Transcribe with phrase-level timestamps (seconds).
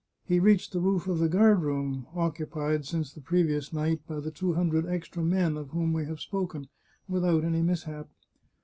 [0.25, 4.19] He reached the roof of the guard room occupied, since the pre vious night, by
[4.19, 6.69] the two hundred extra men of whom we have spoken,
[7.07, 8.09] without any mishap.